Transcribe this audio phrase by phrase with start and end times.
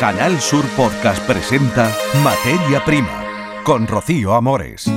[0.00, 1.88] Canal Sur Podcast presenta
[2.24, 3.24] Materia Prima
[3.62, 4.90] con Rocío Amores.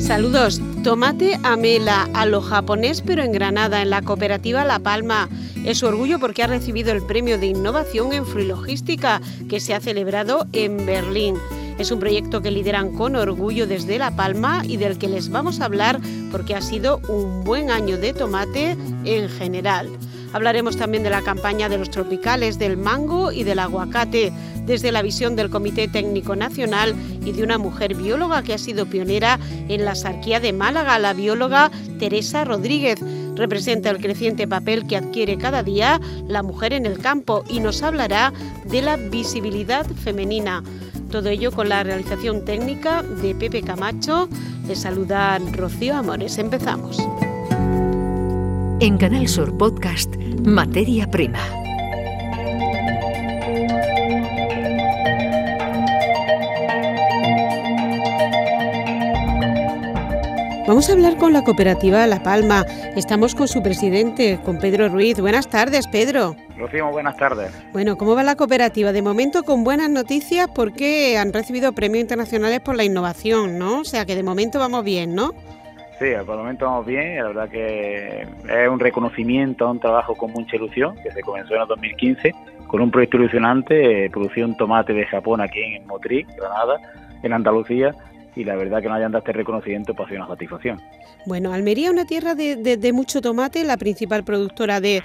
[0.00, 5.28] Saludos, tomate amela a lo japonés pero en Granada, en la cooperativa La Palma.
[5.64, 9.80] Es su orgullo porque ha recibido el premio de innovación en fruilogística que se ha
[9.80, 11.36] celebrado en Berlín.
[11.78, 15.60] Es un proyecto que lideran con orgullo desde La Palma y del que les vamos
[15.60, 16.00] a hablar
[16.32, 19.88] porque ha sido un buen año de tomate en general.
[20.32, 24.32] Hablaremos también de la campaña de los tropicales, del mango y del aguacate,
[24.66, 28.84] desde la visión del Comité Técnico Nacional y de una mujer bióloga que ha sido
[28.86, 29.38] pionera
[29.68, 32.98] en la sarquía de Málaga, la bióloga Teresa Rodríguez.
[33.36, 37.82] Representa el creciente papel que adquiere cada día la mujer en el campo y nos
[37.82, 38.32] hablará
[38.66, 40.62] de la visibilidad femenina.
[41.10, 44.28] Todo ello con la realización técnica de Pepe Camacho.
[44.66, 46.38] Le saluda Rocío Amores.
[46.38, 46.98] Empezamos.
[48.80, 51.67] En Canal Sur Podcast, Materia Prima.
[60.68, 62.62] Vamos a hablar con la cooperativa La Palma.
[62.94, 65.18] Estamos con su presidente, con Pedro Ruiz.
[65.18, 66.36] Buenas tardes, Pedro.
[66.58, 67.50] Rocío, buenas tardes.
[67.72, 68.92] Bueno, ¿cómo va la cooperativa?
[68.92, 73.80] De momento con buenas noticias porque han recibido premios internacionales por la innovación, ¿no?
[73.80, 75.32] O sea que de momento vamos bien, ¿no?
[75.98, 77.16] Sí, por el momento vamos bien.
[77.16, 81.54] La verdad que es un reconocimiento a un trabajo con mucha ilusión que se comenzó
[81.54, 82.34] en el 2015
[82.66, 86.78] con un proyecto ilusionante, eh, producción tomate de Japón aquí en Motriz, Granada,
[87.22, 87.94] en Andalucía
[88.38, 90.80] y la verdad que no hayan dado este reconocimiento pues ha sido una satisfacción.
[91.26, 95.02] Bueno, Almería es una tierra de, mucho tomate, la principal productora de,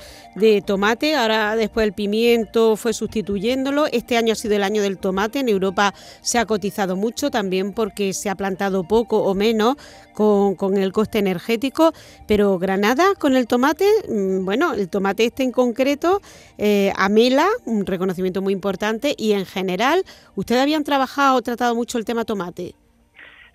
[0.66, 5.40] tomate, ahora después el pimiento fue sustituyéndolo, este año ha sido el año del tomate,
[5.40, 9.76] en Europa se ha cotizado mucho también porque se ha plantado poco o menos
[10.14, 11.92] con, el coste energético,
[12.28, 16.22] pero Granada con el tomate, mm, bueno, el tomate este en concreto,
[16.60, 19.16] eh, Amela, un reconocimiento muy importante.
[19.18, 20.04] Y en general,
[20.36, 22.76] ¿ustedes habían trabajado o tratado mucho el tema tomate?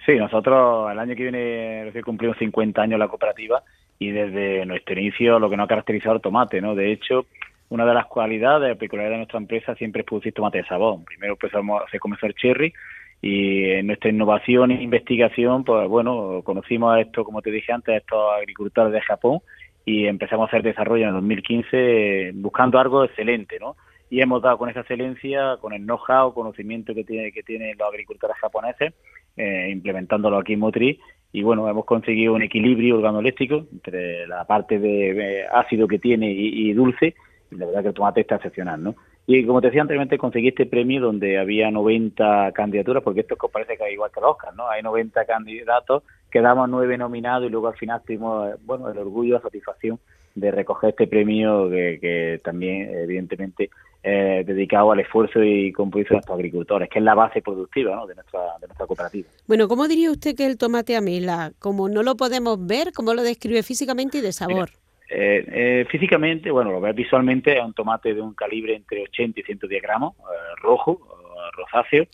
[0.09, 3.63] Sí, nosotros el año que viene cumplimos 50 años la cooperativa
[3.99, 6.75] y desde nuestro inicio lo que nos ha caracterizado el tomate, ¿no?
[6.75, 7.27] De hecho,
[7.69, 11.05] una de las cualidades peculiares de nuestra empresa siempre es producir tomate de sabor.
[11.05, 12.73] Primero empezamos a comenzó el cherry
[13.21, 17.95] y en nuestra innovación e investigación, pues bueno, conocimos a estos, como te dije antes,
[17.95, 19.41] a estos agricultores de Japón
[19.85, 23.77] y empezamos a hacer desarrollo en el 2015 buscando algo excelente, ¿no?
[24.09, 27.89] Y hemos dado con esa excelencia, con el know-how, conocimiento que tiene que tienen los
[27.89, 28.95] agricultores japoneses,
[29.39, 30.99] eh, implementándolo aquí en Motriz
[31.33, 36.73] y bueno, hemos conseguido un equilibrio organoléctrico entre la parte de, ácido que tiene y,
[36.73, 37.15] dulce
[37.51, 38.95] y la verdad que el tomate está excepcional, ¿no?
[39.27, 43.77] Y como te decía anteriormente, conseguí este premio donde había 90 candidaturas, porque esto parece
[43.77, 44.69] que es igual que el Oscar, ¿no?
[44.71, 49.43] Hay 90 candidatos, quedamos nueve nominados y luego al final tuvimos, bueno, el orgullo, la
[49.43, 49.99] satisfacción
[50.35, 53.71] de recoger este premio que, también, evidentemente,
[54.09, 58.15] eh, dedicado al esfuerzo y compromiso de nuestros agricultores, que es la base productiva de,
[58.15, 59.29] nuestra, de nuestra cooperativa.
[59.47, 63.23] Bueno, ¿cómo diría usted que el tomate amela, como no lo podemos ver, cómo lo
[63.23, 64.71] describe físicamente y de sabor?
[65.11, 69.41] Eh, eh, físicamente, bueno, lo ves visualmente, es un tomate de un calibre entre 80
[69.41, 70.15] y 110 gramos,
[70.63, 71.01] rojo,
[71.53, 72.07] rosáceo,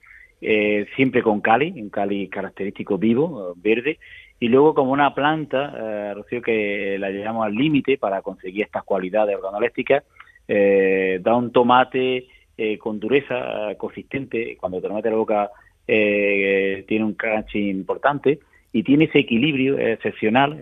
[0.97, 3.99] siempre con cali, un cali característico vivo, verde,
[4.41, 8.83] y luego como una planta, eh, Rocío, que la llevamos al límite para conseguir estas
[8.83, 10.05] cualidades organolépticas,
[10.49, 15.51] eh, da un tomate eh, con dureza consistente, cuando te lo metes en la boca
[15.87, 18.41] eh, tiene un crunch importante
[18.73, 20.59] y tiene ese equilibrio excepcional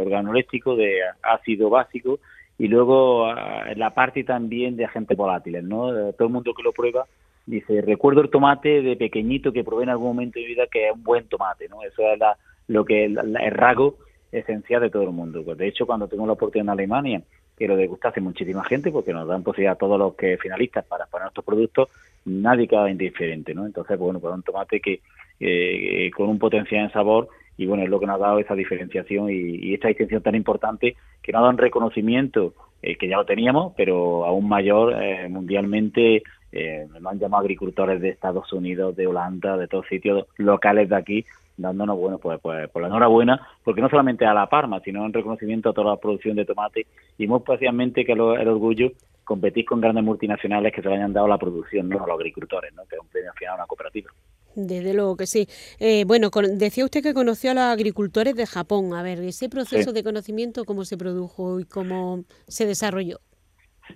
[0.00, 2.18] organoléctrico de ácido básico
[2.58, 3.32] y luego
[3.76, 6.12] la parte también de agentes volátiles, ¿no?
[6.12, 7.06] Todo el mundo que lo prueba
[7.46, 10.88] dice, recuerdo el tomate de pequeñito que probé en algún momento de mi vida que
[10.88, 11.82] es un buen tomate, ¿no?
[11.84, 13.98] Eso es la, lo que es el rasgo
[14.32, 15.42] esencial de todo el mundo.
[15.44, 17.22] Pues de hecho, cuando tengo la oportunidad en Alemania,
[17.62, 21.06] que lo degustase muchísima gente, porque nos dan posibilidad a todos los que finalistas para
[21.06, 21.88] poner nuestros productos,
[22.24, 23.66] nadie queda indiferente, ¿no?
[23.66, 25.00] Entonces, bueno, pues un tomate que
[25.38, 28.54] eh, con un potencial en sabor y bueno, es lo que nos ha dado esa
[28.54, 33.16] diferenciación y, esta distinción tan importante que nos ha dado un reconocimiento eh, que ya
[33.16, 36.22] lo teníamos, pero aún mayor eh, mundialmente.
[36.54, 40.96] Eh, me han llamado agricultores de Estados Unidos, de Holanda, de todos sitios locales de
[40.96, 41.24] aquí,
[41.62, 45.12] dándonos, bueno, pues, pues por la enhorabuena, porque no solamente a La Parma, sino en
[45.12, 46.86] reconocimiento a toda la producción de tomate
[47.16, 48.92] y muy especialmente que el orgullo
[49.24, 52.74] competir con grandes multinacionales que se le hayan dado la producción, no a los agricultores,
[52.74, 52.84] ¿no?
[52.86, 54.10] que es un premio al final a una cooperativa.
[54.54, 55.46] Desde luego que sí.
[55.80, 58.92] Eh, bueno, decía usted que conoció a los agricultores de Japón.
[58.92, 63.18] A ver, ese proceso de conocimiento, ¿cómo se produjo y cómo se desarrolló?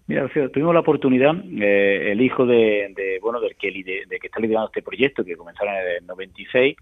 [0.07, 4.69] Mira, tuvimos la oportunidad, eh, el hijo de, bueno, del que, de, que está liderando
[4.69, 6.77] este proyecto, que comenzaron en el 96,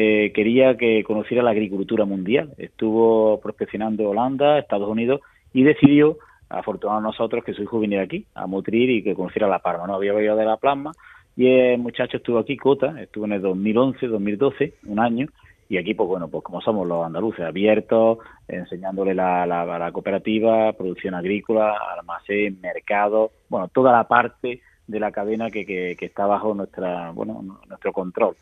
[0.00, 2.52] eh, quería que conociera la agricultura mundial.
[2.56, 5.20] Estuvo prospeccionando Holanda, Estados Unidos
[5.52, 6.18] y decidió,
[6.48, 9.88] afortunado nosotros, que su hijo viniera aquí a Mutrir y que conociera La Palma.
[9.88, 10.92] No había venido de La Palma
[11.36, 15.26] y el muchacho estuvo aquí, Cota, estuvo en el 2011, 2012, un año,
[15.68, 21.14] y aquí, pues bueno, pues como somos los andaluces, abiertos, enseñándole la, la, cooperativa, producción
[21.14, 26.54] agrícola, almacén, mercado, bueno, toda la parte de la cadena que, que, que está bajo
[26.54, 28.36] nuestra, bueno, nuestro control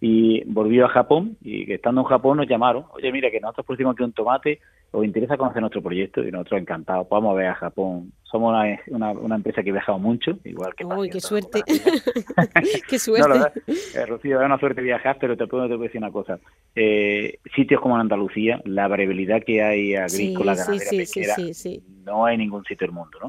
[0.00, 3.66] y volvió a Japón y que estando en Japón nos llamaron, oye mira que nosotros
[3.66, 4.60] pusimos aquí un tomate,
[4.92, 8.12] os interesa conocer nuestro proyecto y nosotros encantados, vamos a ver a Japón.
[8.24, 8.54] Somos
[8.88, 10.84] una, una, empresa que ha viajado mucho, igual que...
[10.84, 11.62] ¡Uy, qué suerte!
[12.88, 13.38] ¡Qué suerte!
[13.38, 16.38] No, eh, Rocío, es una suerte viajar, pero te puedo, te puedo decir una cosa.
[16.74, 22.24] Eh, sitios como en Andalucía, la variabilidad que hay agrícola, sí, sí, sí, sí, no
[22.24, 23.28] hay ningún sitio del mundo, ¿no?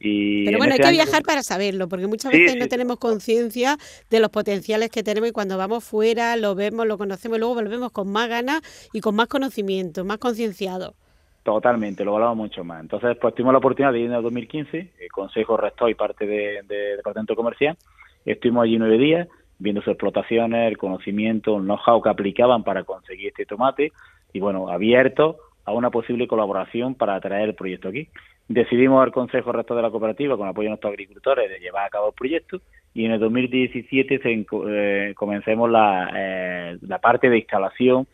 [0.00, 3.78] Pero bueno, hay que viajar para saberlo, porque muchas veces no tenemos conciencia
[4.10, 7.54] de los potenciales que tenemos y cuando vamos fuera lo vemos, lo conocemos y luego
[7.54, 8.60] volvemos con más ganas
[8.92, 10.94] y con más conocimiento, más concienciado.
[11.42, 12.80] Totalmente, lo valoramos mucho más.
[12.80, 16.26] Entonces, pues tuvimos la oportunidad de ir en el 2015, el Consejo Rector y parte
[16.26, 17.76] del de, Departamento Comercial.
[18.24, 23.28] Estuvimos allí nueve días viendo sus explotaciones, el conocimiento, el know-how que aplicaban para conseguir
[23.28, 23.92] este tomate
[24.32, 28.08] y bueno, abierto a una posible colaboración para traer el proyecto aquí
[28.48, 31.90] decidimos al Consejo Rector de la Cooperativa, con apoyo de nuestros agricultores, de llevar a
[31.90, 32.60] cabo el proyecto
[32.94, 38.06] y en el 2017 se, eh, comencemos la, eh, la parte de instalación,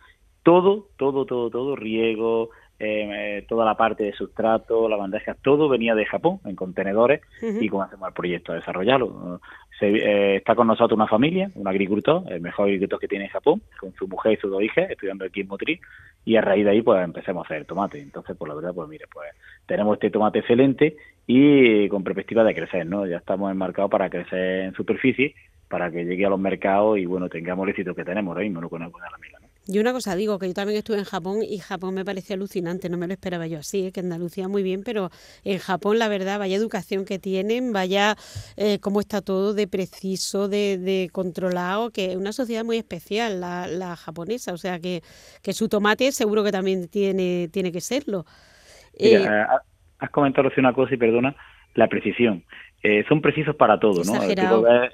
[0.43, 2.49] todo, todo, todo, todo, riego,
[2.83, 7.69] eh, toda la parte de sustrato, la bandeja, todo venía de Japón en contenedores y
[7.69, 9.41] comenzamos el proyecto a desarrollarlo.
[9.79, 13.61] Se, está con nosotros una familia, un agricultor, el mejor agricultor que tiene en Japón,
[13.79, 15.81] con su mujer y sus dos hijas, estudiando aquí en Motriz,
[16.25, 18.01] y a raíz de ahí pues empecemos a hacer tomate.
[18.01, 19.29] Entonces, pues la verdad, pues mire, pues
[19.67, 23.07] tenemos este tomate excelente y con perspectiva de crecer, ¿no?
[23.07, 25.35] Ya estamos enmarcados para crecer en superficie,
[25.69, 28.61] para que llegue a los mercados y bueno, tengamos el éxito que tenemos ahora mismo,
[28.61, 28.69] ¿no?
[28.69, 29.40] con, con la mila,
[29.71, 29.77] ¿no?
[29.77, 32.89] Y una cosa digo, que yo también estuve en Japón y Japón me parecía alucinante,
[32.89, 33.93] no me lo esperaba yo así, ¿eh?
[33.93, 35.11] que Andalucía muy bien, pero
[35.45, 38.17] en Japón la verdad, vaya educación que tienen, vaya
[38.57, 43.41] eh, cómo está todo de preciso, de, de, controlado, que es una sociedad muy especial
[43.41, 45.03] la, la japonesa, o sea que,
[45.43, 48.25] que, su tomate seguro que también tiene, tiene que serlo.
[48.99, 49.27] Eh,
[49.99, 51.35] has comentado una cosa y perdona,
[51.75, 52.45] la precisión.
[52.83, 54.23] Eh, son precisos para todo, ¿no?
[54.23, 54.89] Eh,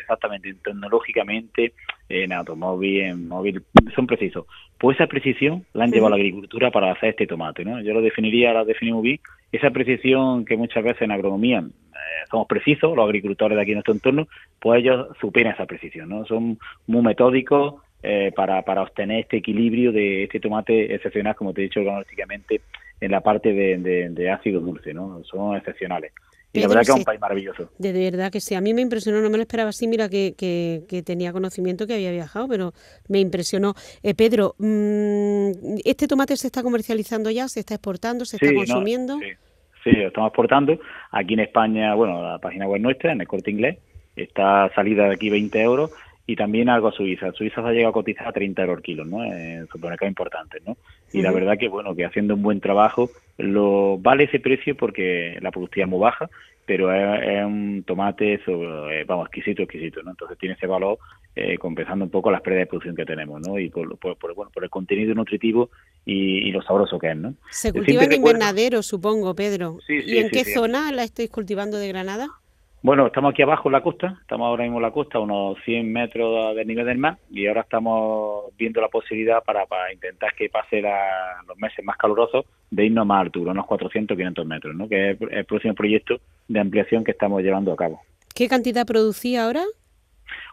[0.00, 1.72] exactamente, tecnológicamente,
[2.08, 3.62] en automóvil, en móvil,
[3.94, 4.44] son precisos.
[4.78, 7.80] Pues esa precisión la han llevado a la agricultura para hacer este tomate, ¿no?
[7.80, 9.20] Yo lo definiría, la definimos bien,
[9.52, 11.98] esa precisión que muchas veces en agronomía eh,
[12.30, 14.28] somos precisos, los agricultores de aquí en nuestro entorno,
[14.58, 16.26] pues ellos superan esa precisión, ¿no?
[16.26, 17.82] Son muy metódicos
[18.34, 22.62] para, para obtener este equilibrio de este tomate excepcional, como te he dicho, cronológicamente,
[22.98, 25.22] en la parte de, de ácido dulce, ¿no?
[25.24, 26.12] Son excepcionales.
[26.52, 27.70] Y la verdad que es un país maravilloso.
[27.78, 28.54] De verdad que sí.
[28.54, 29.86] A mí me impresionó, no me lo esperaba así.
[29.86, 32.72] Mira que, que, tenía conocimiento que había viajado, pero
[33.08, 33.74] me impresionó.
[34.02, 37.48] Eh, Pedro, mm, ¿este tomate se está comercializando ya?
[37.48, 38.24] ¿Se está exportando?
[38.24, 39.18] ¿Se está consumiendo?
[39.20, 39.32] sí.
[39.84, 40.78] sí, lo estamos exportando.
[41.12, 43.78] Aquí en España, bueno, la página web nuestra, en el corte inglés,
[44.16, 45.92] está salida de aquí 20 euros
[46.30, 47.32] y también algo a Suiza.
[47.32, 49.24] Suiza se ha llegado a cotizar a 30 euros el kilo, ¿no?
[49.24, 50.76] En supermercados importantes, ¿no?
[51.12, 55.38] Y la verdad que, bueno, que haciendo un buen trabajo, lo vale ese precio porque
[55.40, 56.30] la productividad es muy baja,
[56.66, 60.10] pero es, un tomate, eh, vamos, exquisito, exquisito, ¿no?
[60.10, 60.98] Entonces tiene ese valor
[61.34, 63.58] eh, compensando un poco las pérdidas de producción que tenemos, ¿no?
[63.58, 65.70] Y por, por, bueno, por el contenido nutritivo
[66.06, 67.34] y, lo sabroso que es, ¿no?
[67.50, 69.78] Se cultiva en invernadero, supongo, Pedro.
[69.88, 72.28] ¿Y en qué zona la estáis cultivando de Granada?
[72.82, 75.92] Bueno, estamos aquí abajo en la costa, estamos ahora mismo en la costa, unos 100
[75.92, 80.48] metros del nivel del mar, y ahora estamos viendo la posibilidad para, para intentar que
[80.48, 84.88] pase los meses más calurosos de irnos más altura, unos 400, 500 metros, ¿no?
[84.88, 88.00] que es el próximo proyecto de ampliación que estamos llevando a cabo.
[88.34, 89.64] ¿Qué cantidad producía ahora?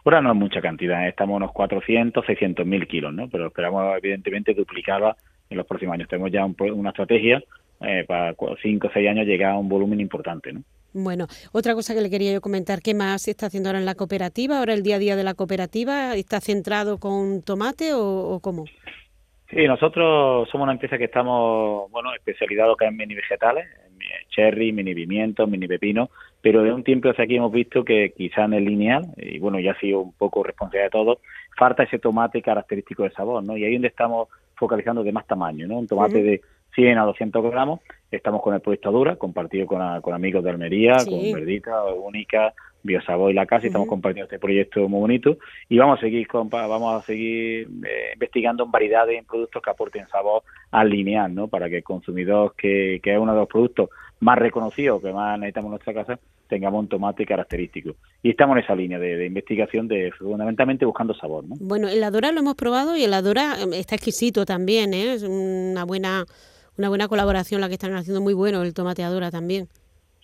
[0.04, 3.30] Ahora no es mucha cantidad, estamos unos 400, 600 mil kilos, ¿no?
[3.30, 5.16] pero esperamos evidentemente duplicarla
[5.48, 6.08] en los próximos años.
[6.08, 7.42] Tenemos ya una estrategia
[7.80, 10.52] eh, para 5 o 6 años llegar a un volumen importante.
[10.52, 10.60] ¿no?
[10.92, 13.86] Bueno, otra cosa que le quería yo comentar, ¿qué más se está haciendo ahora en
[13.86, 14.58] la cooperativa?
[14.58, 18.64] ¿Ahora el día a día de la cooperativa está centrado con tomate o, cómo?
[19.50, 23.66] Sí, nosotros somos una empresa que estamos, bueno, especializados en mini vegetales,
[24.30, 28.44] cherry, mini pimiento, mini pepino, pero de un tiempo hacia aquí hemos visto que quizá
[28.44, 31.18] en el lineal, y bueno, ya ha sido un poco responsabilidad de todos,
[31.56, 33.56] falta ese tomate característico de sabor, ¿no?
[33.56, 35.78] Y ahí es donde estamos focalizando de más tamaño, ¿no?
[35.78, 36.40] Un tomate de
[36.74, 37.80] 100 a 200 gramos.
[38.10, 39.82] Estamos con el proyecto Dura, compartido con,
[40.12, 44.88] amigos de Almería, con Verdita, Única, Biosabor y La Casa, y estamos compartiendo este proyecto
[44.88, 45.38] muy bonito.
[45.68, 50.08] Y vamos a seguir vamos a seguir eh, investigando en variedades en productos que aporten
[50.08, 51.48] sabor al lineal, ¿no?
[51.48, 55.38] Para que el consumidor, que, que es uno de los productos más reconocidos que más
[55.38, 57.94] necesitamos en nuestra casa, tengamos un tomate característico.
[58.22, 61.44] Y estamos en esa línea de, investigación, de fundamentalmente buscando sabor.
[61.44, 61.54] ¿no?
[61.60, 65.14] Bueno, el Adora lo hemos probado y el Adora em, está exquisito también, ¿eh?
[65.14, 66.24] es una buena,
[66.78, 69.66] una buena colaboración la que están haciendo, muy bueno el tomate Adora también.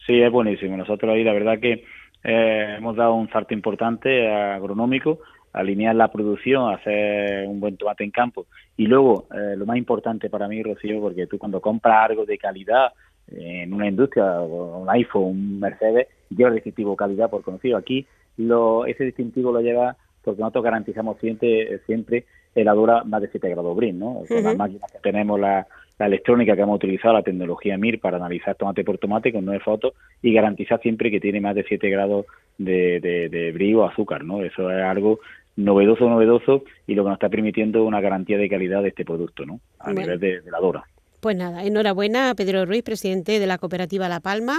[0.07, 0.77] Sí, es buenísimo.
[0.77, 1.85] Nosotros ahí la verdad que
[2.23, 5.19] eh, hemos dado un salto importante agronómico,
[5.53, 8.47] alinear la producción, hacer un buen tomate en campo.
[8.77, 12.39] Y luego, eh, lo más importante para mí, Rocío, porque tú cuando compras algo de
[12.39, 12.93] calidad
[13.27, 17.77] en una industria, un iPhone, un Mercedes, lleva el distintivo calidad por conocido.
[17.79, 18.07] Aquí
[18.37, 23.77] lo, ese distintivo lo lleva porque nosotros garantizamos siempre, siempre heladura más de 7 grados
[23.77, 24.23] brin, ¿no?
[24.27, 25.67] Con las máquinas que tenemos, la,
[25.99, 29.63] la electrónica que hemos utilizado, la tecnología MIR para analizar tomate por tomate con nueve
[29.65, 32.27] fotos y garantizar siempre que tiene más de 7 grados
[32.59, 34.43] de, de, de brillo o azúcar, ¿no?
[34.43, 35.21] Eso es algo
[35.57, 39.47] novedoso, novedoso y lo que nos está permitiendo una garantía de calidad de este producto,
[39.47, 39.61] ¿no?
[39.79, 40.85] A nivel de, de la Dora.
[41.25, 44.59] Pues nada, enhorabuena a Pedro Ruiz, presidente de la cooperativa La Palma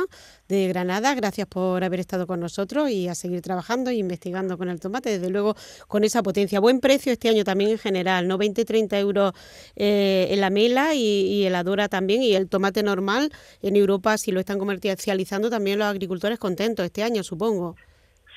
[0.50, 1.13] de Granada.
[1.13, 5.12] Gracias por haber estado con nosotros y a seguir trabajando e investigando con el tomate,
[5.12, 5.53] desde luego
[5.88, 6.60] con esa potencia.
[6.60, 8.39] Buen precio este año también en general, ¿no?
[8.39, 9.34] 20-30 euros
[9.75, 12.24] eh, en la mela y, el adora también.
[12.24, 13.29] Y el tomate normal
[13.62, 17.75] en Europa, si lo están comercializando, también los agricultores contentos este año, supongo.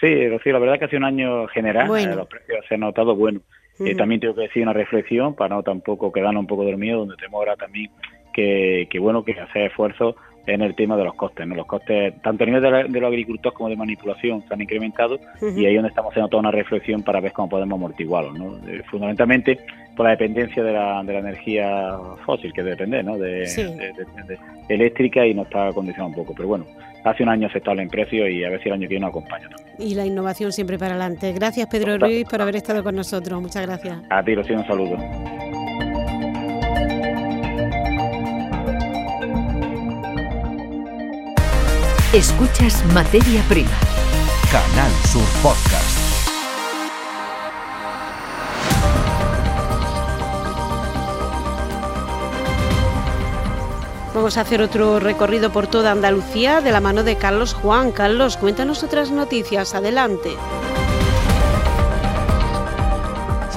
[0.03, 3.17] Sí, Rocío, la verdad que hace un año general eh, los precios se han notado
[3.17, 3.41] buenos.
[3.81, 7.17] Eh, también tengo que decir una reflexión para no tampoco quedarnos un poco dormidos, donde
[7.17, 7.91] tenemos ahora también
[8.89, 10.15] que, bueno que hacer esfuerzos
[10.47, 11.47] en el tema de los costes.
[11.47, 11.55] ¿no?
[11.55, 15.67] Los costes, tanto a nivel de, los agricultores como de manipulación, se han incrementado y
[15.67, 18.39] ahí es donde estamos haciendo toda una reflexión para ver cómo podemos amortiguarlos.
[18.39, 18.57] ¿no?
[18.69, 19.59] Eh, fundamentalmente
[19.95, 23.19] por la dependencia de la, de la energía fósil, que depende ¿no?
[23.19, 23.45] de,
[24.69, 26.35] eléctrica y nos está condicionando un poco.
[26.35, 26.65] Pero bueno,
[27.05, 29.11] hace un año aceptable en precio y a ver si el año que viene nos
[29.11, 29.49] acompaña.
[29.79, 31.33] Y la innovación siempre para adelante.
[31.33, 33.41] Gracias Pedro Ruiz por haber estado con nosotros.
[33.43, 33.99] Muchas gracias.
[34.09, 34.97] A ti, Rocío, un saludo.
[42.15, 43.69] Escuchas Materia Prima.
[44.51, 45.99] Canal Sur Podcast.
[54.15, 57.93] Vamos a hacer otro recorrido por toda Andalucía de la mano de Carlos Juan.
[57.93, 59.75] Carlos, cuéntanos otras noticias.
[59.75, 60.31] Adelante.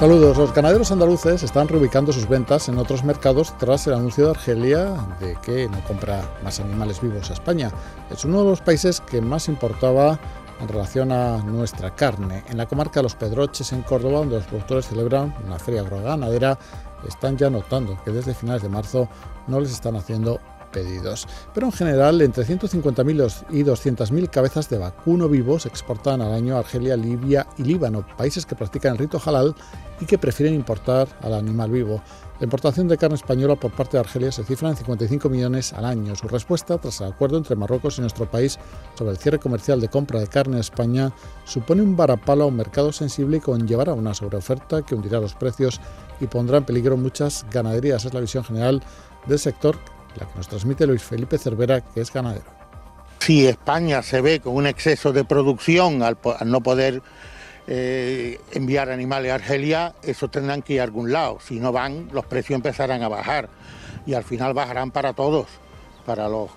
[0.02, 0.36] Saludos.
[0.36, 4.96] Los ganaderos andaluces están reubicando sus ventas en otros mercados tras el anuncio de Argelia
[5.20, 7.70] de que no compra más animales vivos a España.
[8.10, 10.18] Es uno de los países que más importaba
[10.60, 12.42] en relación a nuestra carne.
[12.48, 16.58] En la comarca de Los Pedroches, en Córdoba, donde los productores celebran una feria agroganadera,
[17.06, 19.08] están ya notando que desde finales de marzo
[19.46, 20.40] no les están haciendo
[21.54, 26.56] Pero en general, entre 150.000 y 200.000 cabezas de vacuno vivo se exportan al año
[26.56, 29.54] a Argelia, Libia y Líbano, países que practican el rito halal
[30.00, 32.02] y que prefieren importar al animal vivo.
[32.42, 35.84] La importación de carne española por parte de Argelia se cifra en 55 millones al
[35.84, 36.16] año.
[36.16, 38.58] Su respuesta, tras el acuerdo entre Marruecos y nuestro país
[38.94, 41.12] sobre el cierre comercial de compra de carne a España,
[41.44, 45.80] supone un varapalo a un mercado sensible y conllevará una sobreoferta que hundirá los precios
[46.20, 48.04] y pondrá en peligro muchas ganaderías.
[48.04, 48.82] Es la visión general
[49.26, 49.76] del sector
[50.16, 52.44] la que nos transmite Luis Felipe Cervera, que es ganadero.
[53.20, 57.02] Si España se ve con un exceso de producción al, no poder
[57.68, 61.38] eh, enviar animales a Argelia, eso tendrán que ir a algún lado.
[61.40, 63.48] Si no van, los precios empezarán a bajar
[64.06, 65.46] y al final bajarán para todos,
[66.04, 66.50] para los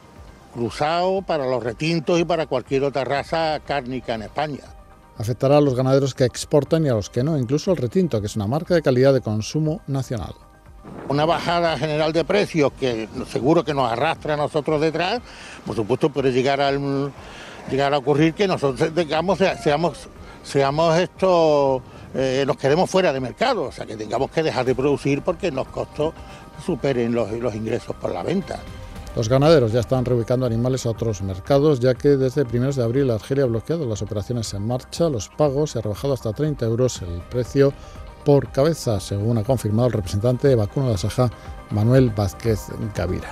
[0.53, 4.63] cruzados, para los retintos y para cualquier otra raza cárnica en España.
[5.17, 8.27] Afectará a los ganaderos que exportan y a los que no, incluso al retinto, que
[8.27, 10.33] es una marca de calidad de consumo nacional.
[11.07, 15.21] Una bajada general de precios que seguro que nos arrastra a nosotros detrás,
[15.65, 17.11] por supuesto puede llegar, al,
[17.69, 20.07] llegar a ocurrir que nosotros digamos, seamos,
[20.43, 21.83] seamos esto,
[22.15, 25.51] eh, nos quedemos fuera de mercado, o sea que tengamos que dejar de producir porque
[25.51, 26.13] los costos
[26.65, 28.59] superen los, los ingresos por la venta.
[29.15, 33.09] Los ganaderos ya están reubicando animales a otros mercados, ya que desde primeros de abril
[33.09, 37.01] Argelia ha bloqueado las operaciones en marcha, los pagos se ha rebajado hasta 30 euros
[37.01, 37.71] el precio
[38.25, 41.29] por cabeza, según ha confirmado el representante de Vacuno de Saja,
[41.71, 43.29] Manuel Vázquez Gavira.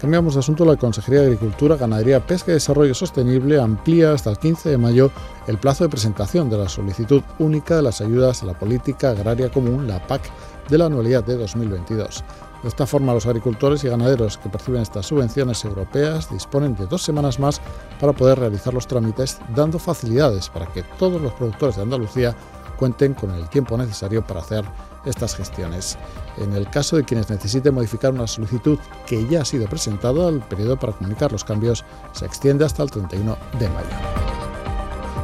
[0.00, 0.64] Cambiamos de asunto.
[0.64, 5.10] La Consejería de Agricultura, Ganadería, Pesca y Desarrollo Sostenible amplía hasta el 15 de mayo
[5.46, 9.50] el plazo de presentación de la solicitud única de las ayudas a la política agraria
[9.50, 10.22] común, la PAC,
[10.68, 12.24] de la anualidad de 2022.
[12.62, 17.02] De esta forma, los agricultores y ganaderos que perciben estas subvenciones europeas disponen de dos
[17.02, 17.60] semanas más
[18.00, 22.34] para poder realizar los trámites, dando facilidades para que todos los productores de Andalucía
[22.76, 24.64] cuenten con el tiempo necesario para hacer
[25.04, 25.96] estas gestiones.
[26.38, 30.40] En el caso de quienes necesiten modificar una solicitud que ya ha sido presentada, el
[30.40, 34.25] periodo para comunicar los cambios se extiende hasta el 31 de mayo.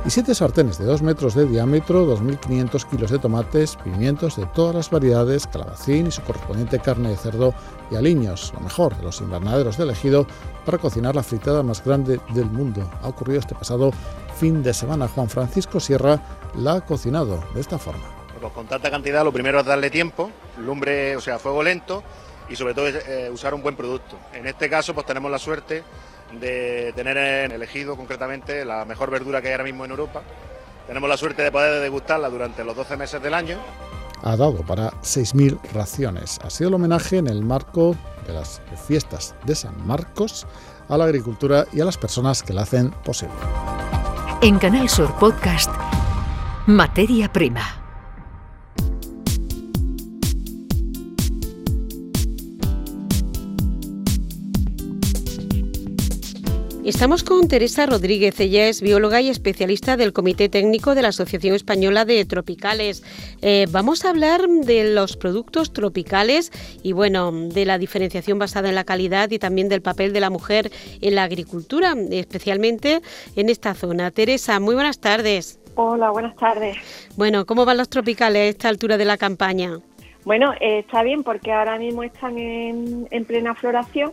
[0.05, 4.75] Y siete sartenes de 2 metros de diámetro, 2.500 kilos de tomates, pimientos de todas
[4.75, 7.55] las variedades, calabacín y su correspondiente carne de cerdo
[7.91, 10.27] y aliños, lo mejor de los invernaderos de elegido
[10.65, 12.91] para cocinar la fritada más grande del mundo.
[13.03, 13.93] Ha ocurrido este pasado
[14.37, 15.07] fin de semana.
[15.07, 16.21] Juan Francisco Sierra
[16.57, 18.05] la ha cocinado de esta forma.
[18.41, 22.03] Pues con tanta cantidad, lo primero es darle tiempo, lumbre, o sea, fuego lento
[22.49, 24.19] y sobre todo eh, usar un buen producto.
[24.33, 25.85] En este caso, pues tenemos la suerte
[26.41, 27.17] de tener
[27.53, 30.23] elegido concretamente la mejor verdura que hay ahora mismo en Europa.
[30.87, 33.59] Tenemos la suerte de poder degustarla durante los 12 meses del año.
[34.23, 36.39] Ha dado para 6.000 raciones.
[36.45, 37.97] Ha sido el homenaje en el marco
[38.27, 40.47] de las fiestas de San Marcos
[40.89, 43.35] a la agricultura y a las personas que la hacen posible.
[44.43, 45.71] En Canal Sur Podcast,
[46.67, 47.82] Materia Prima.
[56.85, 61.55] Estamos con Teresa Rodríguez, ella es bióloga y especialista del Comité Técnico de la Asociación
[61.55, 63.05] Española de Tropicales.
[63.41, 66.51] Eh, vamos a hablar de los productos tropicales
[66.83, 70.31] y bueno, de la diferenciación basada en la calidad y también del papel de la
[70.31, 73.01] mujer en la agricultura, especialmente
[73.37, 74.11] en esta zona.
[74.11, 75.61] Teresa, muy buenas tardes.
[75.77, 76.77] Hola, buenas tardes.
[77.17, 79.79] Bueno, ¿cómo van los tropicales a esta altura de la campaña?
[80.25, 84.13] Bueno, eh, está bien porque ahora mismo están en, en plena floración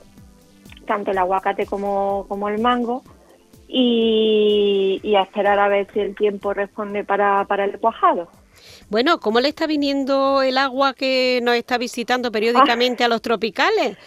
[0.89, 3.03] tanto el aguacate como, como el mango,
[3.67, 8.27] y, a esperar a ver si el tiempo responde para, para el cuajado.
[8.89, 13.98] Bueno, ¿cómo le está viniendo el agua que nos está visitando periódicamente a los tropicales?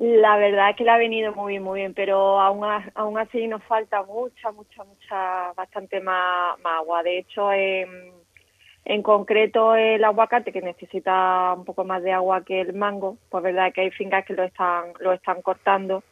[0.00, 3.46] La verdad es que le ha venido muy bien, muy bien, pero aún, aún así
[3.46, 7.02] nos falta mucha, mucha, mucha, bastante más, más agua.
[7.02, 8.12] De hecho, en,
[8.88, 13.44] en concreto el aguacate que necesita un poco más de agua que el mango, pues
[13.44, 16.02] verdad que hay fincas que lo están, lo están cortando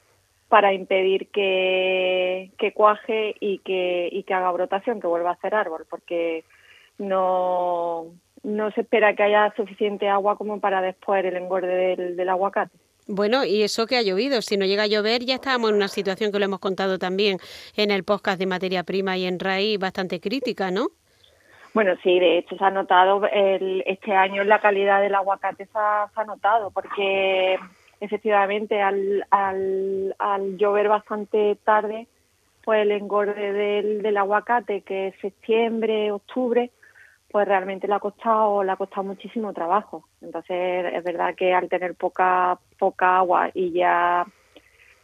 [0.48, 5.54] para impedir que, que cuaje y que, y que haga brotación, que vuelva a hacer
[5.54, 6.44] árbol, porque
[6.98, 8.08] no,
[8.42, 12.76] no se espera que haya suficiente agua como para después el engorde del, del aguacate.
[13.06, 15.88] Bueno, y eso que ha llovido, si no llega a llover ya estábamos en una
[15.88, 17.38] situación que lo hemos contado también
[17.74, 20.88] en el podcast de materia prima y en RAI bastante crítica, ¿no?
[21.76, 25.78] Bueno, sí, de hecho se ha notado, el, este año la calidad del aguacate se
[25.78, 27.58] ha, notado, porque
[28.00, 32.06] efectivamente al, al, al, llover bastante tarde,
[32.64, 36.70] pues el engorde del, del aguacate, que es septiembre, octubre,
[37.30, 40.08] pues realmente le ha costado, le ha costado muchísimo trabajo.
[40.22, 44.24] Entonces es verdad que al tener poca, poca agua y ya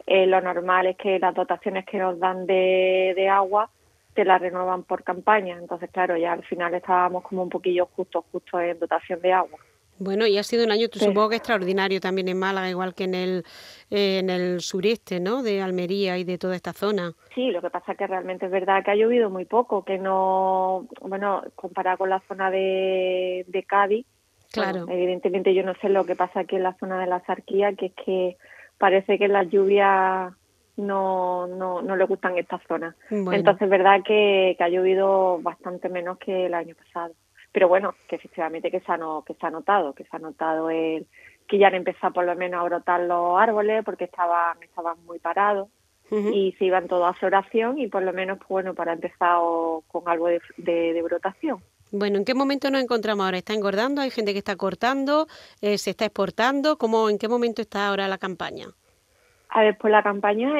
[0.07, 3.69] eh, lo normal es que las dotaciones que nos dan de, de agua
[4.13, 5.57] te la renuevan por campaña.
[5.57, 9.59] Entonces, claro, ya al final estábamos como un poquillo justo, justo en dotación de agua.
[9.99, 13.13] Bueno, y ha sido un año, supongo que extraordinario también en Málaga, igual que en
[13.13, 13.45] el,
[13.91, 15.43] eh, en el sureste, ¿no?
[15.43, 17.13] De Almería y de toda esta zona.
[17.35, 19.99] Sí, lo que pasa es que realmente es verdad que ha llovido muy poco, que
[19.99, 24.05] no, bueno, comparado con la zona de, de Cádiz,
[24.51, 24.87] claro.
[24.89, 27.87] evidentemente yo no sé lo que pasa aquí en la zona de la Sarquía, que
[27.87, 28.37] es que
[28.79, 30.33] parece que las lluvias
[30.77, 32.95] no, no, no le gustan estas zonas.
[33.09, 37.13] Entonces es verdad que, ha llovido bastante menos que el año pasado.
[37.51, 40.71] Pero bueno, que efectivamente que se ha, que se ha notado, que se ha notado
[40.71, 41.05] el,
[41.47, 45.19] que ya han empezado por lo menos a brotar los árboles porque estaban, estaban muy
[45.19, 45.69] parados
[46.11, 49.39] y se iban todos a floración y por lo menos, pues, bueno, para empezar
[49.87, 51.57] con algo de, de, brotación.
[51.91, 53.37] Bueno, ¿en qué momento nos encontramos ahora?
[53.37, 53.99] ¿Está engordando?
[53.99, 55.25] ¿Hay gente que está cortando?
[55.61, 56.77] Eh, ¿Se está exportando?
[56.77, 58.67] ¿Cómo, ¿En qué momento está ahora la campaña?
[59.55, 60.51] A ver, pues la campaña,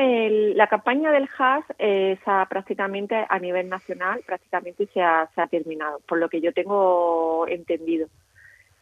[0.53, 2.15] la campaña del HAS eh,
[2.47, 7.47] prácticamente a nivel nacional, prácticamente se ha, se ha terminado, por lo que yo tengo
[7.47, 8.07] entendido.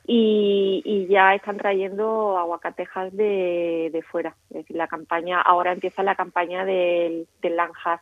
[0.06, 4.36] Y, y ya están trayendo aguacatejas de, de fuera.
[4.50, 8.02] Es decir, la campaña, ahora empieza la campaña del, del Lanjas,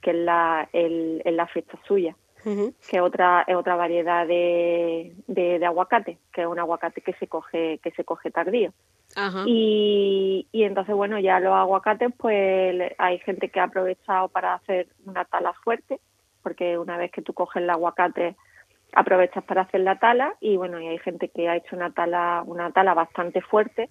[0.00, 5.58] que es la, el, la fecha suya, que es otra, es otra variedad de, de,
[5.58, 8.72] de aguacate, que es un aguacate que se coge, que se coge tardío.
[9.46, 14.88] Y, y entonces, bueno, ya los aguacates, pues hay gente que ha aprovechado para hacer
[15.04, 16.00] una tala fuerte,
[16.42, 18.36] porque una vez que tú coges el aguacate,
[18.92, 22.42] aprovechas para hacer la tala y bueno, y hay gente que ha hecho una tala,
[22.46, 23.90] una tala bastante fuerte,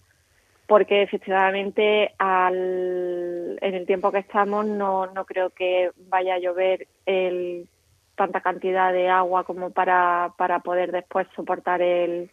[0.68, 6.88] porque efectivamente al, en el tiempo que estamos no, no creo que vaya a llover
[7.06, 7.68] el,
[8.16, 12.30] tanta cantidad de agua como para, para poder después soportar el,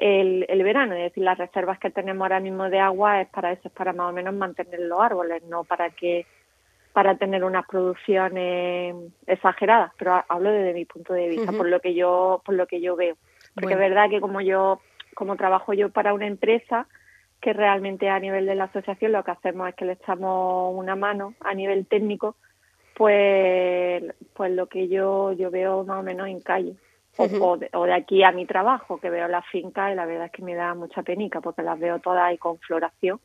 [0.00, 3.52] el, el, verano, es decir, las reservas que tenemos ahora mismo de agua es para
[3.52, 6.26] eso, es para más o menos mantener los árboles, no para que
[6.92, 11.94] para tener unas producciones exageradas, pero hablo desde mi punto de vista, por lo que
[11.94, 13.16] yo por lo que yo veo,
[13.54, 14.80] porque es verdad que como yo
[15.14, 16.86] como trabajo yo para una empresa
[17.40, 20.96] que realmente a nivel de la asociación lo que hacemos es que le echamos una
[20.96, 22.34] mano a nivel técnico
[23.00, 24.02] pues,
[24.34, 26.74] pues lo que yo, yo veo más o menos en calle.
[27.40, 30.42] O, de, aquí a mi trabajo, que veo las fincas y la verdad es que
[30.42, 33.20] me da mucha penica porque las veo todas ahí con floración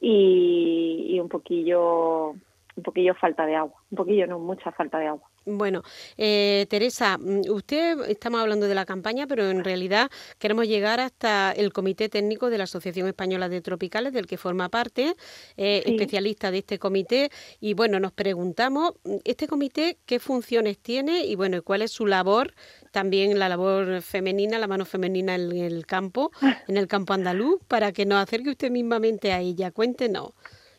[0.00, 2.34] y, y un poquillo
[2.76, 5.30] un poquillo falta de agua, un poquillo no, mucha falta de agua.
[5.46, 5.82] Bueno,
[6.16, 11.52] eh, Teresa, mm, usted estamos hablando de la campaña, pero en realidad queremos llegar hasta
[11.52, 15.14] el Comité Técnico de la Asociación Española de Tropicales, del que forma parte,
[15.56, 17.30] eh, especialista de este comité.
[17.60, 22.06] Y bueno, nos preguntamos, mm, ¿este comité qué funciones tiene y bueno, cuál es su
[22.06, 22.54] labor?
[22.90, 26.30] También la labor femenina, la mano femenina en el campo,
[26.68, 29.70] en el campo andaluz, para que nos acerque usted mismamente a ella.
[29.70, 30.32] Cuéntenos.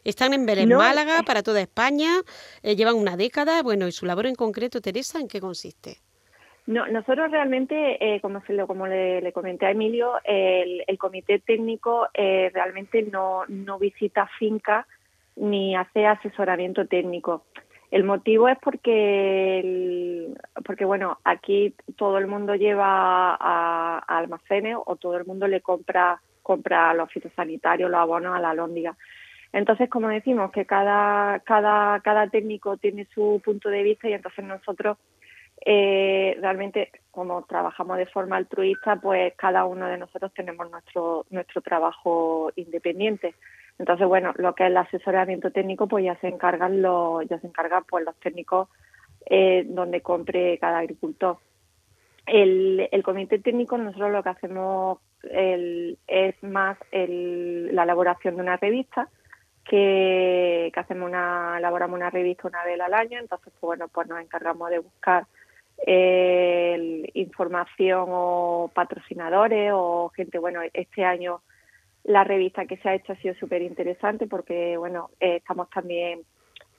[0.05, 2.21] Están en Belén, Málaga, para toda España,
[2.61, 3.63] eh, llevan una década.
[3.63, 5.97] Bueno, ¿y su labor en concreto, Teresa, en qué consiste?
[6.67, 12.07] No, nosotros realmente, eh, como, se lo, como le, comenté a Emilio, el, comité técnico
[12.13, 14.87] eh, realmente no, no visita finca
[15.35, 17.43] ni hace asesoramiento técnico.
[17.89, 20.33] El motivo es porque,
[20.65, 26.21] porque bueno, aquí todo el mundo lleva a, almacenes o todo el mundo le compra
[26.45, 28.95] compra los fitosanitarios, los abonos a la lóndiga.
[29.55, 34.43] Entonces, como decimos, que cada, cada, cada técnico tiene su punto de vista y entonces
[34.43, 34.97] nosotros
[35.65, 41.61] eh, realmente, como trabajamos de forma altruista, pues cada uno de nosotros tenemos nuestro, nuestro
[41.61, 43.33] trabajo independiente.
[43.79, 47.47] Entonces, bueno, lo que es el asesoramiento técnico, pues ya se encargan los, ya se
[47.47, 48.67] encargan pues los técnicos
[49.25, 51.37] eh, donde compre cada agricultor.
[52.25, 59.07] El, el comité técnico, nosotros lo que hacemos es más la elaboración de una revista
[59.65, 64.21] que, hacemos una, elaboramos una revista una vez al año, entonces pues bueno, pues nos
[64.21, 65.25] encargamos de buscar
[65.85, 71.41] eh, información o patrocinadores o gente, bueno, este año
[72.03, 76.21] la revista que se ha hecho ha sido súper interesante porque bueno, eh, estamos también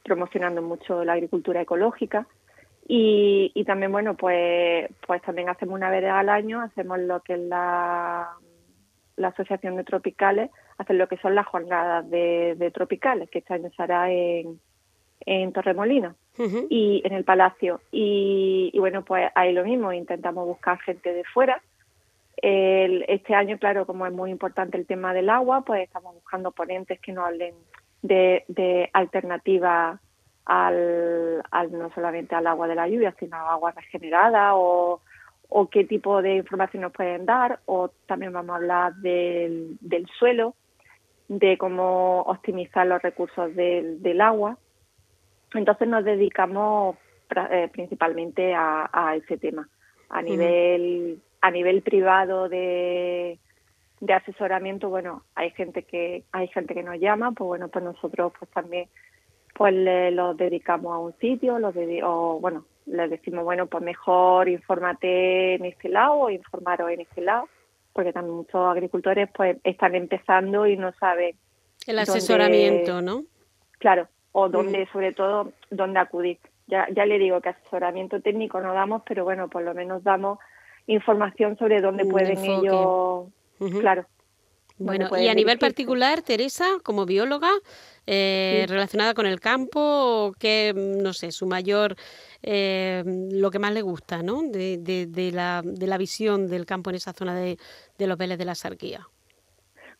[0.05, 2.27] promocionando mucho la agricultura ecológica
[2.87, 7.35] y, y también bueno pues pues también hacemos una vez al año hacemos lo que
[7.35, 8.31] es la,
[9.16, 13.71] la asociación de tropicales hacer lo que son las jornadas de, tropicales, que este año
[13.75, 14.61] se hará en,
[15.21, 16.15] en Torremolino
[16.69, 17.81] y en el Palacio.
[17.91, 21.62] Y, bueno, pues ahí lo mismo, intentamos buscar gente de fuera.
[22.37, 27.01] este año, claro, como es muy importante el tema del agua, pues estamos buscando ponentes
[27.01, 27.55] que nos hablen
[28.03, 29.99] de, de alternativas
[30.45, 35.01] al, al, no solamente al agua de la lluvia, sino a agua regenerada o,
[35.49, 40.07] o qué tipo de información nos pueden dar, o también vamos a hablar del, del
[40.19, 40.55] suelo,
[41.29, 44.59] de cómo optimizar los recursos del, agua.
[45.55, 46.97] Entonces nos dedicamos
[47.51, 49.69] eh, principalmente a, ese tema.
[50.09, 53.39] A nivel, a nivel privado de,
[54.01, 58.33] de asesoramiento, bueno, hay gente que, hay gente que nos llama, pues bueno, pues nosotros
[58.39, 58.89] pues también
[59.53, 64.49] pues le, los dedicamos a un sitio, los o bueno, les decimos, bueno, pues mejor
[64.49, 67.49] infórmate en este lado o informaros en este lado
[67.96, 71.35] porque también muchos agricultores pues están empezando y no saben
[71.87, 73.24] el asesoramiento, ¿no?
[73.78, 76.38] Claro, o dónde, sobre todo, dónde acudir.
[76.66, 80.38] Ya, ya le digo que asesoramiento técnico no damos, pero bueno, por lo menos damos
[80.87, 83.28] información sobre dónde pueden ellos,
[83.80, 84.04] claro,
[84.79, 87.51] bueno, y a nivel particular, Teresa, como bióloga,
[88.07, 91.97] eh, relacionada con el campo, que no sé, su mayor,
[92.43, 94.43] eh, lo que más le gusta, ¿no?
[94.43, 97.57] De, de, la, de la visión del campo en esa zona de,
[97.99, 99.07] los Vélez de la Sarquía.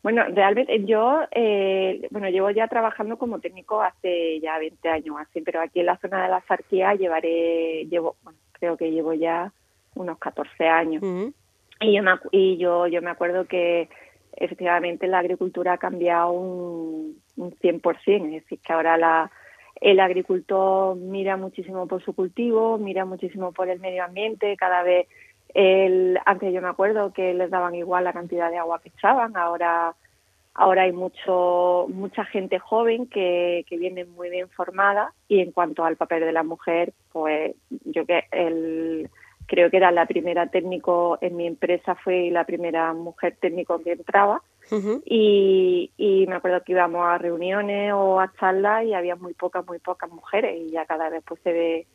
[0.03, 5.41] Bueno, realmente yo, eh, bueno, llevo ya trabajando como técnico hace ya 20 años así,
[5.41, 9.53] pero aquí en la zona de la Sarquía llevaré, llevo, bueno, creo que llevo ya
[9.95, 11.03] unos 14 años.
[11.81, 13.89] Y yo me, y yo, yo me acuerdo que
[14.37, 19.31] efectivamente la agricultura ha cambiado un, un 100%, es decir, que ahora la,
[19.81, 25.07] el agricultor mira muchísimo por su cultivo, mira muchísimo por el medio ambiente, cada vez,
[25.55, 29.37] el, antes yo me acuerdo que les daban igual la cantidad de agua que echaban,
[29.37, 29.95] ahora
[30.59, 35.13] ahora hay mucho mucha gente joven que, que viene muy bien formada.
[35.29, 39.11] Y en cuanto al papel de la mujer, pues yo que el
[39.47, 43.93] creo que era la primera técnico en mi empresa, fue la primera mujer técnico que
[43.93, 44.43] entraba.
[45.05, 49.65] y, y, me acuerdo que íbamos a reuniones o a charlas y había muy pocas,
[49.65, 51.87] muy pocas mujeres y ya cada vez pues se ve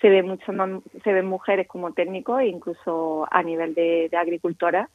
[0.00, 4.16] se ve mucho más, se ven mujeres como técnicos e incluso a nivel de, de
[4.16, 4.88] agricultora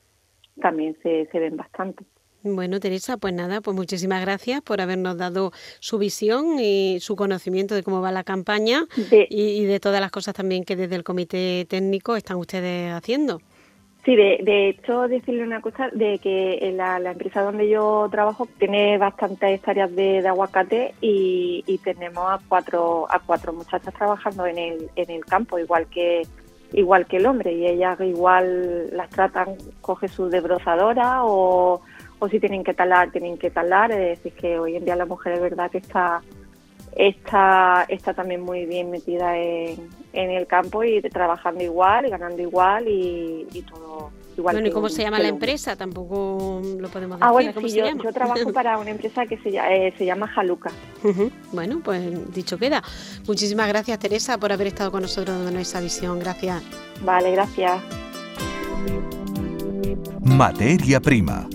[0.61, 2.03] también se, se ven bastante.
[2.43, 7.75] Bueno, Teresa, pues nada, pues muchísimas gracias por habernos dado su visión y su conocimiento
[7.75, 11.65] de cómo va la campaña y, de todas las cosas también que desde el comité
[11.67, 13.41] técnico están ustedes haciendo.
[14.05, 18.47] Sí, de, de hecho, decirle una cosa, de que en la, empresa donde yo trabajo
[18.57, 24.89] tiene bastantes hectáreas de, aguacate y, tenemos a cuatro, a cuatro muchachas trabajando en el,
[24.95, 26.21] en el campo, igual que
[26.73, 31.81] igual que el hombre, y ellas igual las tratan, coge su desbrozadora o,
[32.19, 35.05] o si tienen que talar, tienen que talar, es decir, que hoy en día la
[35.05, 36.21] mujer es verdad que está
[36.97, 42.41] está, está también muy bien metida en, en el campo y trabajando igual y ganando
[42.41, 44.55] igual y, todo igual.
[44.55, 45.75] Bueno, ¿y cómo se llama la empresa?
[45.75, 47.49] Tampoco lo podemos ah, decir.
[47.49, 50.71] Ah, bueno, sí, yo, yo, trabajo para una empresa que se, eh, se llama Jaluca.
[51.51, 52.81] Bueno, pues dicho queda.
[53.27, 56.19] Muchísimas gracias, Teresa, por haber estado con nosotros dando esa visión.
[56.19, 56.63] Gracias.
[57.01, 57.81] Vale, gracias.
[60.21, 61.47] Materia prima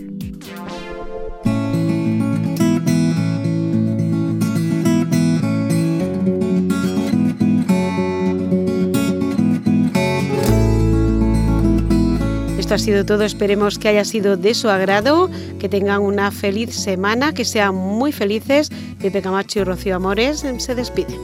[12.73, 13.25] ha sido todo.
[13.25, 18.13] Esperemos que haya sido de su agrado, que tengan una feliz semana, que sean muy
[18.13, 18.71] felices.
[19.01, 21.19] Pepe Camacho y Rocío Amores se despiden.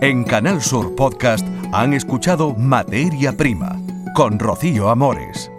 [0.00, 3.80] En Canal Sur Podcast han escuchado Materia Prima
[4.14, 5.50] con Rocío Amores.